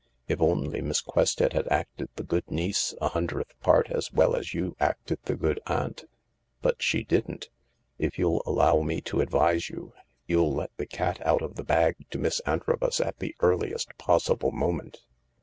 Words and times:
If 0.27 0.41
only 0.41 0.81
Miss 0.81 0.99
Quested 0.99 1.53
had 1.53 1.67
acted 1.67 2.09
the 2.15 2.23
good 2.23 2.49
niece 2.49 2.95
a 2.99 3.09
hundredth 3.09 3.53
part 3.59 3.91
as 3.91 4.11
well 4.11 4.35
as 4.35 4.51
you 4.51 4.75
acted 4.79 5.19
the 5.25 5.35
good 5.35 5.59
aunt... 5.67 6.05
But 6.63 6.81
she 6.81 7.03
didn't. 7.03 7.49
If 7.99 8.17
you'll 8.17 8.41
allow 8.47 8.81
me 8.81 9.01
to 9.01 9.21
advise 9.21 9.69
you, 9.69 9.93
you'll 10.25 10.55
let 10.55 10.75
the 10.77 10.87
cat 10.87 11.23
out 11.23 11.43
of 11.43 11.53
the 11.55 11.63
bag 11.63 11.97
to 12.09 12.17
Miss 12.17 12.39
Antrobus 12.47 12.99
at 12.99 13.19
the 13.19 13.35
earliest 13.41 13.95
possible 13.99 14.51
moment." 14.51 15.01